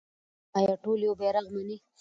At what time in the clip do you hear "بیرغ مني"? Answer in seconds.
1.19-1.77